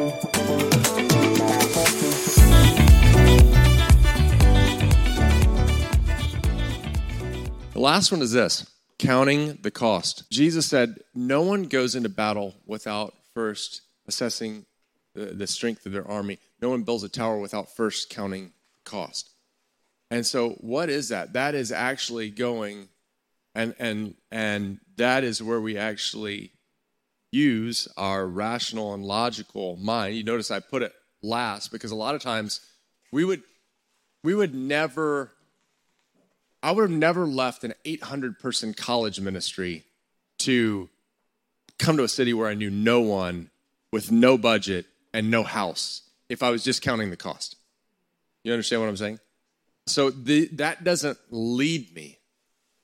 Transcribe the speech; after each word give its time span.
The 0.00 0.06
last 7.74 8.10
one 8.10 8.22
is 8.22 8.32
this 8.32 8.66
counting 8.98 9.58
the 9.60 9.70
cost. 9.70 10.24
Jesus 10.30 10.66
said, 10.66 11.00
No 11.14 11.42
one 11.42 11.64
goes 11.64 11.94
into 11.94 12.08
battle 12.08 12.54
without 12.66 13.12
first 13.34 13.82
assessing 14.06 14.64
the, 15.14 15.26
the 15.26 15.46
strength 15.46 15.84
of 15.84 15.92
their 15.92 16.08
army. 16.08 16.38
No 16.62 16.70
one 16.70 16.82
builds 16.82 17.04
a 17.04 17.10
tower 17.10 17.38
without 17.38 17.76
first 17.76 18.08
counting 18.08 18.52
cost. 18.84 19.28
And 20.10 20.26
so, 20.26 20.52
what 20.60 20.88
is 20.88 21.10
that? 21.10 21.34
That 21.34 21.54
is 21.54 21.72
actually 21.72 22.30
going, 22.30 22.88
and 23.54 23.74
and 23.78 24.14
and 24.30 24.78
that 24.96 25.24
is 25.24 25.42
where 25.42 25.60
we 25.60 25.76
actually 25.76 26.52
use 27.32 27.88
our 27.96 28.26
rational 28.26 28.94
and 28.94 29.04
logical 29.04 29.76
mind. 29.76 30.16
You 30.16 30.24
notice 30.24 30.50
I 30.50 30.60
put 30.60 30.82
it 30.82 30.92
last 31.22 31.70
because 31.70 31.90
a 31.90 31.96
lot 31.96 32.14
of 32.14 32.22
times 32.22 32.60
we 33.12 33.24
would 33.24 33.42
we 34.22 34.34
would 34.34 34.54
never 34.54 35.32
I 36.62 36.72
would 36.72 36.90
have 36.90 36.98
never 36.98 37.26
left 37.26 37.64
an 37.64 37.74
800 37.84 38.38
person 38.38 38.74
college 38.74 39.20
ministry 39.20 39.84
to 40.40 40.88
come 41.78 41.96
to 41.96 42.04
a 42.04 42.08
city 42.08 42.34
where 42.34 42.48
I 42.48 42.54
knew 42.54 42.70
no 42.70 43.00
one 43.00 43.50
with 43.92 44.12
no 44.12 44.36
budget 44.36 44.86
and 45.14 45.30
no 45.30 45.42
house 45.42 46.02
if 46.28 46.42
I 46.42 46.50
was 46.50 46.62
just 46.62 46.82
counting 46.82 47.10
the 47.10 47.16
cost. 47.16 47.56
You 48.44 48.52
understand 48.52 48.82
what 48.82 48.88
I'm 48.88 48.96
saying? 48.96 49.20
So 49.86 50.10
the, 50.10 50.48
that 50.52 50.84
doesn't 50.84 51.18
lead 51.30 51.94
me 51.94 52.18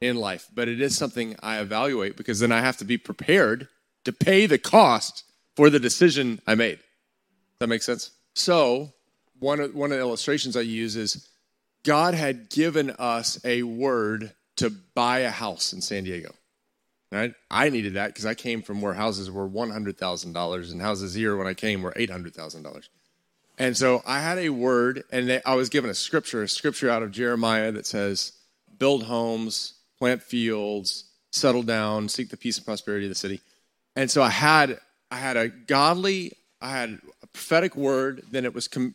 in 0.00 0.16
life, 0.16 0.48
but 0.54 0.68
it 0.68 0.80
is 0.80 0.96
something 0.96 1.36
I 1.42 1.60
evaluate 1.60 2.16
because 2.16 2.40
then 2.40 2.52
I 2.52 2.60
have 2.60 2.78
to 2.78 2.84
be 2.84 2.96
prepared 2.96 3.68
to 4.08 4.12
pay 4.12 4.46
the 4.46 4.56
cost 4.56 5.24
for 5.54 5.68
the 5.68 5.78
decision 5.78 6.40
I 6.46 6.54
made. 6.54 6.78
Does 6.78 7.58
that 7.60 7.66
make 7.66 7.82
sense? 7.82 8.10
So 8.34 8.94
one 9.38 9.60
of, 9.60 9.74
one 9.74 9.92
of 9.92 9.98
the 9.98 10.02
illustrations 10.02 10.56
I 10.56 10.62
use 10.62 10.96
is 10.96 11.28
God 11.82 12.14
had 12.14 12.48
given 12.48 12.90
us 12.98 13.38
a 13.44 13.64
word 13.64 14.32
to 14.56 14.70
buy 14.70 15.18
a 15.20 15.30
house 15.30 15.74
in 15.74 15.82
San 15.82 16.04
Diego. 16.04 16.32
Right? 17.12 17.34
I 17.50 17.68
needed 17.68 17.94
that 17.94 18.08
because 18.08 18.24
I 18.24 18.32
came 18.32 18.62
from 18.62 18.80
where 18.80 18.94
houses 18.94 19.30
were 19.30 19.46
$100,000 19.46 20.72
and 20.72 20.80
houses 20.80 21.12
here 21.12 21.36
when 21.36 21.46
I 21.46 21.52
came 21.52 21.82
were 21.82 21.92
$800,000. 21.92 22.88
And 23.58 23.76
so 23.76 24.02
I 24.06 24.20
had 24.20 24.38
a 24.38 24.48
word, 24.48 25.04
and 25.12 25.28
they, 25.28 25.42
I 25.42 25.54
was 25.54 25.68
given 25.68 25.90
a 25.90 25.94
scripture, 25.94 26.42
a 26.42 26.48
scripture 26.48 26.88
out 26.88 27.02
of 27.02 27.10
Jeremiah 27.10 27.72
that 27.72 27.84
says, 27.84 28.32
Build 28.78 29.02
homes, 29.02 29.74
plant 29.98 30.22
fields, 30.22 31.04
settle 31.30 31.62
down, 31.62 32.08
seek 32.08 32.30
the 32.30 32.36
peace 32.38 32.56
and 32.56 32.64
prosperity 32.64 33.04
of 33.04 33.10
the 33.10 33.14
city. 33.14 33.40
And 33.98 34.08
so 34.08 34.22
I 34.22 34.28
had, 34.28 34.78
I 35.10 35.16
had 35.16 35.36
a 35.36 35.48
godly, 35.48 36.30
I 36.60 36.70
had 36.70 37.00
a 37.20 37.26
prophetic 37.26 37.74
word, 37.74 38.22
then 38.30 38.44
it 38.44 38.54
was 38.54 38.68
com- 38.68 38.94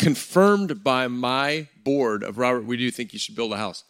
confirmed 0.00 0.82
by 0.82 1.06
my 1.06 1.68
board 1.84 2.24
of 2.24 2.38
Robert, 2.38 2.64
we 2.64 2.76
do 2.76 2.90
think 2.90 3.12
you 3.12 3.20
should 3.20 3.36
build 3.36 3.52
a 3.52 3.56
house 3.56 3.84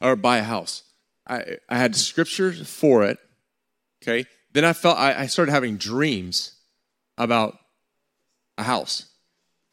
or 0.00 0.16
buy 0.16 0.38
a 0.38 0.44
house. 0.44 0.82
I, 1.28 1.58
I 1.68 1.76
had 1.76 1.94
scripture 1.94 2.54
for 2.54 3.04
it. 3.04 3.18
Okay. 4.02 4.24
Then 4.54 4.64
I 4.64 4.72
felt 4.72 4.96
I, 4.96 5.12
I 5.12 5.26
started 5.26 5.52
having 5.52 5.76
dreams 5.76 6.54
about 7.18 7.58
a 8.56 8.62
house. 8.62 9.10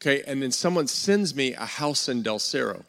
Okay. 0.02 0.22
And 0.26 0.42
then 0.42 0.52
someone 0.52 0.86
sends 0.86 1.34
me 1.34 1.54
a 1.54 1.64
house 1.64 2.10
in 2.10 2.20
Del 2.20 2.40
Cerro. 2.40 2.84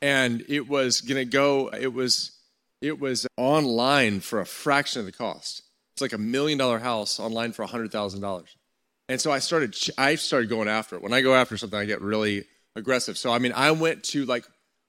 And 0.00 0.42
it 0.48 0.66
was 0.66 1.02
gonna 1.02 1.26
go, 1.26 1.68
it 1.68 1.92
was 1.92 2.32
it 2.80 2.98
was 2.98 3.26
online 3.36 4.20
for 4.20 4.40
a 4.40 4.46
fraction 4.46 5.00
of 5.00 5.04
the 5.04 5.12
cost. 5.12 5.64
It's 5.98 6.00
like 6.00 6.12
a 6.12 6.18
million 6.18 6.58
dollar 6.58 6.78
house 6.78 7.18
online 7.18 7.50
for 7.50 7.64
a 7.64 7.66
hundred 7.66 7.90
thousand 7.90 8.20
dollars. 8.20 8.56
And 9.08 9.20
so 9.20 9.32
I 9.32 9.40
started, 9.40 9.76
I 9.98 10.14
started 10.14 10.48
going 10.48 10.68
after 10.68 10.94
it. 10.94 11.02
When 11.02 11.12
I 11.12 11.22
go 11.22 11.34
after 11.34 11.56
something, 11.56 11.76
I 11.76 11.86
get 11.86 12.00
really 12.00 12.44
aggressive. 12.76 13.18
So 13.18 13.32
I 13.32 13.40
mean, 13.40 13.50
I 13.50 13.72
went 13.72 14.04
to 14.04 14.24
like 14.24 14.44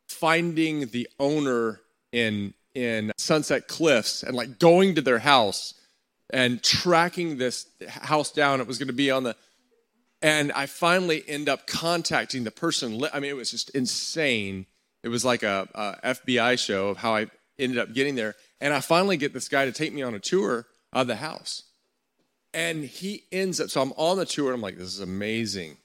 finding 0.07 0.85
the 0.85 1.09
owner 1.19 1.81
in 2.11 2.53
in 2.75 3.11
Sunset 3.17 3.67
Cliffs 3.67 4.21
and 4.21 4.35
like 4.35 4.59
going 4.59 4.93
to 4.95 5.01
their 5.01 5.17
house 5.17 5.73
and 6.29 6.61
tracking 6.61 7.39
this 7.39 7.65
house 7.87 8.31
down. 8.31 8.61
It 8.61 8.67
was 8.67 8.77
going 8.77 8.89
to 8.89 8.93
be 8.93 9.09
on 9.09 9.23
the, 9.23 9.35
and 10.21 10.51
I 10.51 10.67
finally 10.67 11.23
end 11.27 11.49
up 11.49 11.65
contacting 11.65 12.43
the 12.43 12.51
person. 12.51 13.03
I 13.11 13.19
mean, 13.19 13.31
it 13.31 13.35
was 13.35 13.49
just 13.49 13.71
insane. 13.71 14.67
It 15.01 15.09
was 15.09 15.25
like 15.25 15.41
a, 15.41 15.67
a 15.73 16.13
FBI 16.13 16.59
show 16.59 16.89
of 16.89 16.97
how 16.97 17.15
I 17.15 17.31
ended 17.57 17.79
up 17.79 17.95
getting 17.95 18.13
there. 18.13 18.35
And 18.61 18.75
I 18.75 18.81
finally 18.81 19.17
get 19.17 19.33
this 19.33 19.49
guy 19.49 19.65
to 19.65 19.71
take 19.71 19.91
me 19.91 20.03
on 20.03 20.13
a 20.13 20.19
tour 20.19 20.67
of 20.93 21.07
the 21.07 21.17
house. 21.17 21.63
And 22.53 22.83
he 22.83 23.23
ends 23.31 23.61
up, 23.61 23.69
so 23.69 23.81
I'm 23.81 23.93
on 23.93 24.17
the 24.17 24.25
tour 24.25 24.47
and 24.47 24.55
I'm 24.55 24.61
like, 24.61 24.77
this 24.77 24.87
is 24.87 24.99
amazing. 24.99 25.77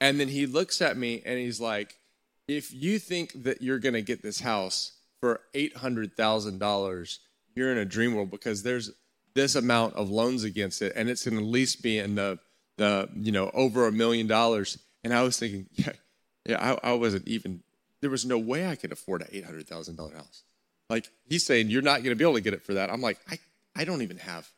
And 0.00 0.20
then 0.20 0.28
he 0.28 0.46
looks 0.46 0.80
at 0.80 0.96
me 0.96 1.22
and 1.24 1.38
he's 1.38 1.60
like, 1.60 1.98
if 2.46 2.72
you 2.72 2.98
think 2.98 3.44
that 3.44 3.60
you're 3.60 3.78
going 3.78 3.94
to 3.94 4.02
get 4.02 4.22
this 4.22 4.40
house 4.40 4.92
for 5.20 5.40
$800,000, 5.54 7.18
you're 7.54 7.72
in 7.72 7.78
a 7.78 7.84
dream 7.84 8.14
world 8.14 8.30
because 8.30 8.62
there's 8.62 8.92
this 9.34 9.56
amount 9.56 9.94
of 9.94 10.10
loans 10.10 10.44
against 10.44 10.80
it 10.80 10.92
and 10.94 11.08
it's 11.08 11.24
going 11.24 11.38
to 11.38 11.42
at 11.42 11.50
least 11.50 11.82
be 11.82 11.98
in 11.98 12.14
the, 12.14 12.38
the, 12.76 13.08
you 13.16 13.32
know, 13.32 13.50
over 13.52 13.86
a 13.86 13.92
million 13.92 14.26
dollars. 14.26 14.78
And 15.02 15.12
I 15.12 15.22
was 15.22 15.38
thinking, 15.38 15.66
yeah, 15.74 15.92
yeah, 16.46 16.76
I, 16.82 16.90
I 16.90 16.92
wasn't 16.92 17.26
even, 17.26 17.62
there 18.00 18.10
was 18.10 18.24
no 18.24 18.38
way 18.38 18.68
I 18.68 18.76
could 18.76 18.92
afford 18.92 19.22
an 19.22 19.28
$800,000 19.28 20.14
house. 20.14 20.44
Like 20.88 21.10
he's 21.28 21.44
saying, 21.44 21.70
you're 21.70 21.82
not 21.82 22.04
going 22.04 22.10
to 22.10 22.14
be 22.14 22.24
able 22.24 22.34
to 22.34 22.40
get 22.40 22.54
it 22.54 22.62
for 22.62 22.74
that. 22.74 22.90
I'm 22.90 23.00
like, 23.00 23.18
I, 23.28 23.38
I 23.76 23.84
don't 23.84 24.02
even 24.02 24.18
have 24.18 24.48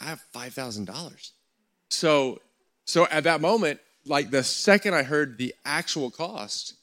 I 0.00 0.04
have 0.04 0.22
$5,000. 0.34 1.30
So, 1.88 2.40
so 2.84 3.06
at 3.10 3.24
that 3.24 3.40
moment, 3.40 3.80
like 4.06 4.30
the 4.30 4.42
second 4.42 4.94
I 4.94 5.02
heard 5.02 5.38
the 5.38 5.54
actual 5.64 6.10
cost, 6.10 6.74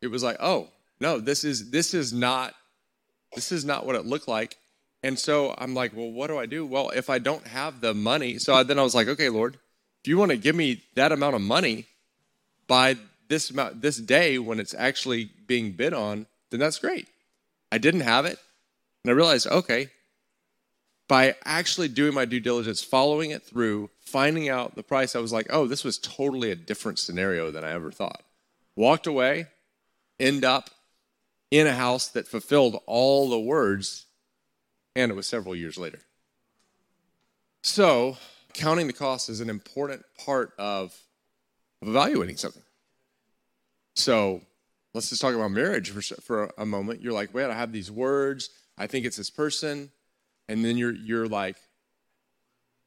it 0.00 0.08
was 0.08 0.22
like, 0.22 0.38
oh, 0.40 0.68
no, 1.00 1.20
this 1.20 1.44
is, 1.44 1.70
this 1.70 1.94
is 1.94 2.12
not, 2.12 2.54
this 3.34 3.52
is 3.52 3.64
not 3.64 3.86
what 3.86 3.94
it 3.94 4.06
looked 4.06 4.28
like. 4.28 4.56
And 5.02 5.16
so 5.18 5.54
I'm 5.56 5.74
like, 5.74 5.94
well, 5.94 6.10
what 6.10 6.26
do 6.26 6.38
I 6.38 6.46
do? 6.46 6.66
Well, 6.66 6.90
if 6.90 7.08
I 7.08 7.18
don't 7.18 7.46
have 7.46 7.80
the 7.80 7.94
money, 7.94 8.38
so 8.38 8.64
then 8.64 8.78
I 8.78 8.82
was 8.82 8.94
like, 8.94 9.06
okay, 9.08 9.28
Lord, 9.28 9.56
if 10.02 10.08
you 10.08 10.18
want 10.18 10.32
to 10.32 10.36
give 10.36 10.56
me 10.56 10.82
that 10.96 11.12
amount 11.12 11.36
of 11.36 11.42
money 11.42 11.86
by 12.66 12.96
this 13.28 13.50
amount, 13.50 13.80
this 13.80 13.98
day 13.98 14.38
when 14.38 14.58
it's 14.58 14.74
actually 14.74 15.30
being 15.46 15.72
bid 15.72 15.92
on, 15.92 16.26
then 16.50 16.58
that's 16.58 16.78
great. 16.78 17.06
I 17.70 17.78
didn't 17.78 18.00
have 18.00 18.24
it. 18.24 18.38
And 19.04 19.12
I 19.12 19.14
realized, 19.14 19.46
okay, 19.46 19.90
by 21.08 21.34
actually 21.44 21.88
doing 21.88 22.14
my 22.14 22.26
due 22.26 22.38
diligence, 22.38 22.82
following 22.82 23.30
it 23.30 23.42
through, 23.42 23.90
finding 24.00 24.50
out 24.50 24.74
the 24.74 24.82
price, 24.82 25.16
I 25.16 25.20
was 25.20 25.32
like, 25.32 25.46
oh, 25.50 25.66
this 25.66 25.82
was 25.82 25.98
totally 25.98 26.50
a 26.50 26.54
different 26.54 26.98
scenario 26.98 27.50
than 27.50 27.64
I 27.64 27.72
ever 27.72 27.90
thought. 27.90 28.22
Walked 28.76 29.06
away, 29.06 29.46
end 30.20 30.44
up 30.44 30.70
in 31.50 31.66
a 31.66 31.74
house 31.74 32.08
that 32.08 32.28
fulfilled 32.28 32.80
all 32.86 33.30
the 33.30 33.40
words, 33.40 34.04
and 34.94 35.10
it 35.10 35.14
was 35.14 35.26
several 35.26 35.56
years 35.56 35.78
later. 35.78 36.00
So, 37.62 38.18
counting 38.52 38.86
the 38.86 38.92
cost 38.92 39.30
is 39.30 39.40
an 39.40 39.50
important 39.50 40.04
part 40.24 40.52
of, 40.58 40.94
of 41.80 41.88
evaluating 41.88 42.36
something. 42.36 42.62
So, 43.96 44.42
let's 44.92 45.08
just 45.08 45.22
talk 45.22 45.34
about 45.34 45.50
marriage 45.50 45.90
for, 45.90 46.02
for 46.02 46.52
a 46.58 46.66
moment. 46.66 47.00
You're 47.00 47.14
like, 47.14 47.32
wait, 47.32 47.46
I 47.46 47.54
have 47.54 47.72
these 47.72 47.90
words. 47.90 48.50
I 48.76 48.86
think 48.86 49.06
it's 49.06 49.16
this 49.16 49.30
person 49.30 49.90
and 50.48 50.64
then 50.64 50.76
you're 50.76 50.94
you're 50.94 51.28
like, 51.28 51.56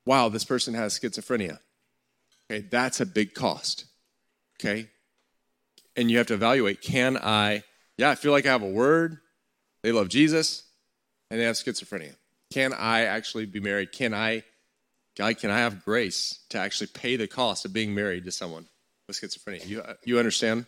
wow, 0.06 0.30
this 0.30 0.44
person 0.44 0.74
has 0.74 0.98
schizophrenia. 0.98 1.60
Okay, 2.50 2.68
that's 2.70 3.00
a 3.00 3.06
big 3.06 3.34
cost. 3.34 3.86
Okay? 4.60 4.90
And 5.96 6.10
you 6.10 6.18
have 6.18 6.28
to 6.28 6.34
evaluate, 6.34 6.82
can 6.82 7.18
I, 7.18 7.64
yeah, 7.98 8.10
I 8.10 8.16
feel 8.16 8.32
like 8.32 8.46
I 8.46 8.50
have 8.50 8.64
a 8.64 8.70
word, 8.70 9.18
they 9.84 9.92
love 9.92 10.10
Jesus, 10.10 10.64
and 11.30 11.40
they 11.40 11.46
have 11.46 11.56
schizophrenia. 11.56 12.16
Can 12.54 12.74
I 12.74 13.06
actually 13.06 13.46
be 13.46 13.60
married? 13.60 13.92
Can 13.92 14.14
I, 14.14 14.44
God, 15.18 15.38
can 15.38 15.50
I 15.50 15.60
have 15.60 15.84
grace 15.84 16.40
to 16.50 16.58
actually 16.58 16.88
pay 16.88 17.16
the 17.16 17.28
cost 17.28 17.66
of 17.66 17.74
being 17.74 17.94
married 17.96 18.26
to 18.26 18.32
someone 18.32 18.68
with 19.08 19.20
schizophrenia? 19.20 19.66
You, 19.68 19.84
you 20.06 20.20
understand? 20.20 20.66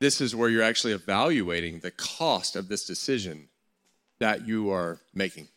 This 0.00 0.20
is 0.20 0.34
where 0.34 0.48
you're 0.48 0.62
actually 0.62 0.92
evaluating 0.92 1.80
the 1.80 1.92
cost 1.92 2.56
of 2.56 2.68
this 2.68 2.84
decision 2.84 3.48
that 4.22 4.46
you 4.46 4.70
are 4.70 5.00
making. 5.12 5.48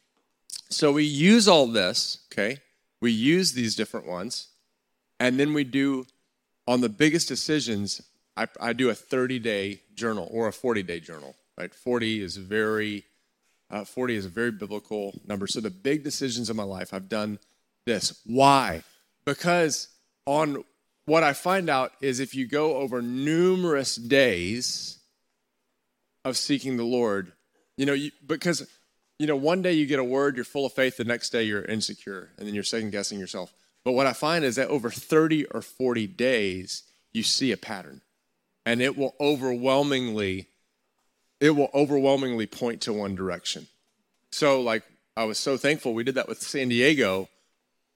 So 0.70 0.92
we 0.92 1.04
use 1.04 1.48
all 1.48 1.68
this, 1.68 2.26
okay? 2.34 2.58
We 3.00 3.12
use 3.12 3.54
these 3.54 3.76
different 3.76 4.08
ones, 4.08 4.48
and 5.20 5.40
then 5.40 5.54
we 5.54 5.64
do 5.64 6.08
on 6.68 6.82
the 6.82 6.90
biggest 6.90 7.28
decisions. 7.28 8.02
I, 8.36 8.48
I 8.60 8.74
do 8.74 8.90
a 8.90 8.96
30 8.96 9.38
day 9.38 9.82
journal 9.94 10.28
or 10.32 10.48
a 10.48 10.52
40 10.52 10.82
day 10.82 11.00
journal. 11.00 11.36
Right, 11.58 11.74
40 11.74 12.22
is 12.22 12.38
very, 12.38 13.06
uh, 13.70 13.86
40 13.86 14.16
is 14.16 14.26
a 14.26 14.30
very 14.30 14.52
biblical 14.52 15.14
number. 15.28 15.46
So 15.46 15.62
the 15.62 15.70
big 15.70 16.04
decisions 16.04 16.50
of 16.50 16.56
my 16.56 16.64
life, 16.64 16.92
I've 16.92 17.08
done 17.08 17.38
this. 17.86 18.20
Why? 18.26 18.82
Because 19.26 19.90
on 20.26 20.64
what 21.06 21.24
I 21.24 21.34
find 21.34 21.70
out 21.70 21.92
is 22.02 22.20
if 22.20 22.34
you 22.34 22.48
go 22.48 22.78
over 22.78 23.02
numerous 23.04 23.96
days 23.96 24.98
of 26.26 26.36
seeking 26.36 26.78
the 26.78 26.84
Lord, 26.84 27.32
you 27.78 27.86
know, 27.86 27.94
you, 27.94 28.12
because, 28.26 28.68
you 29.20 29.28
know, 29.28 29.36
one 29.36 29.62
day 29.62 29.74
you 29.74 29.86
get 29.86 30.00
a 30.00 30.04
word, 30.04 30.36
you're 30.36 30.46
full 30.46 30.66
of 30.66 30.74
faith, 30.74 30.98
the 30.98 31.04
next 31.04 31.30
day 31.30 31.44
you're 31.44 31.64
insecure, 31.66 32.32
and 32.38 32.48
then 32.48 32.54
you're 32.54 32.64
second 32.64 32.92
guessing 32.92 33.20
yourself. 33.20 33.54
But 33.84 33.94
what 33.94 34.08
I 34.08 34.14
find 34.14 34.44
is 34.44 34.56
that 34.56 34.70
over 34.70 34.90
30 34.90 35.46
or 35.46 35.62
40 35.62 36.08
days, 36.08 36.84
you 37.14 37.24
see 37.24 37.52
a 37.52 37.58
pattern. 37.58 38.02
And 38.66 38.82
it 38.82 38.98
will 38.98 39.16
overwhelmingly, 39.20 40.48
it 41.40 41.52
will 41.52 41.70
overwhelmingly 41.74 42.48
point 42.48 42.82
to 42.82 42.94
one 42.94 43.14
direction. 43.14 43.68
So, 44.32 44.62
like, 44.62 44.84
I 45.16 45.26
was 45.26 45.38
so 45.38 45.56
thankful 45.56 45.94
we 45.94 46.04
did 46.04 46.16
that 46.16 46.28
with 46.28 46.42
San 46.42 46.70
Diego 46.70 47.30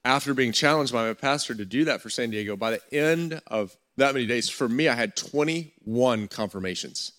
after 0.05 0.33
being 0.33 0.51
challenged 0.51 0.93
by 0.93 1.07
my 1.07 1.13
pastor 1.13 1.53
to 1.55 1.65
do 1.65 1.85
that 1.85 2.01
for 2.01 2.09
San 2.09 2.29
Diego. 2.29 2.55
By 2.55 2.71
the 2.71 2.93
end 2.93 3.41
of 3.47 3.75
that 3.97 4.13
many 4.13 4.25
days, 4.25 4.47
for 4.47 4.69
me, 4.69 4.87
I 4.87 4.95
had 4.95 5.15
21 5.15 6.27
confirmations. 6.27 7.11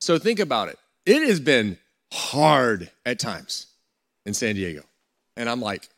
So 0.00 0.18
think 0.18 0.40
about 0.40 0.68
it. 0.68 0.78
It 1.04 1.26
has 1.26 1.40
been 1.40 1.78
hard 2.12 2.90
at 3.04 3.18
times 3.18 3.66
in 4.24 4.34
San 4.34 4.54
Diego. 4.54 4.82
And 5.36 5.48
I'm 5.48 5.60
like, 5.60 5.88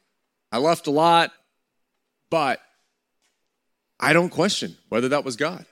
I 0.51 0.59
left 0.59 0.87
a 0.87 0.91
lot, 0.91 1.33
but 2.31 2.61
I 4.01 4.13
don't 4.13 4.31
question 4.31 4.77
whether 4.89 5.09
that 5.09 5.25
was 5.25 5.37
God. 5.37 5.67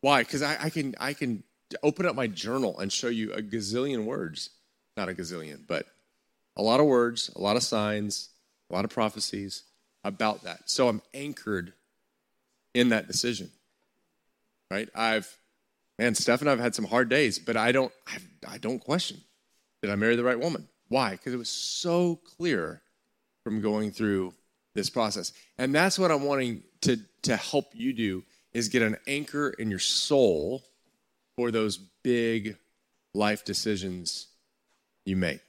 Why? 0.00 0.22
Because 0.22 0.42
I, 0.42 0.56
I, 0.64 0.70
can 0.70 0.94
I 1.00 1.14
can 1.14 1.42
open 1.82 2.06
up 2.06 2.14
my 2.14 2.26
journal 2.26 2.78
and 2.78 2.92
show 2.92 3.08
you 3.08 3.32
a 3.32 3.42
gazillion 3.42 4.04
words. 4.04 4.50
Not 4.96 5.08
a 5.08 5.14
gazillion, 5.14 5.60
but 5.66 5.86
a 6.56 6.62
lot 6.62 6.80
of 6.80 6.86
words, 6.86 7.30
a 7.36 7.40
lot 7.40 7.56
of 7.56 7.62
signs, 7.62 8.30
a 8.70 8.74
lot 8.74 8.84
of 8.84 8.90
prophecies 8.90 9.62
about 10.04 10.44
that. 10.44 10.70
So 10.70 10.88
I'm 10.88 11.02
anchored 11.12 11.72
in 12.74 12.90
that 12.90 13.06
decision. 13.06 13.50
Right? 14.70 14.88
I've 14.94 15.38
man, 15.98 16.14
Steph 16.14 16.40
and 16.40 16.50
I've 16.50 16.60
had 16.60 16.74
some 16.74 16.84
hard 16.84 17.08
days, 17.08 17.38
but 17.38 17.56
I 17.56 17.72
don't 17.72 17.92
I, 18.06 18.18
I 18.48 18.58
don't 18.58 18.78
question. 18.78 19.20
Did 19.82 19.90
I 19.90 19.96
marry 19.96 20.16
the 20.16 20.24
right 20.24 20.38
woman? 20.38 20.68
Why? 20.88 21.12
Because 21.12 21.34
it 21.34 21.38
was 21.38 21.48
so 21.48 22.16
clear 22.36 22.82
from 23.44 23.60
going 23.60 23.90
through 23.90 24.34
this 24.74 24.90
process. 24.90 25.32
And 25.58 25.74
that's 25.74 25.98
what 25.98 26.10
I'm 26.10 26.24
wanting 26.24 26.62
to, 26.82 26.98
to 27.22 27.36
help 27.36 27.66
you 27.74 27.92
do 27.92 28.24
is 28.52 28.68
get 28.68 28.82
an 28.82 28.96
anchor 29.06 29.50
in 29.50 29.70
your 29.70 29.78
soul 29.78 30.64
for 31.36 31.50
those 31.50 31.76
big 31.76 32.56
life 33.14 33.44
decisions 33.44 34.28
you 35.04 35.16
make. 35.16 35.40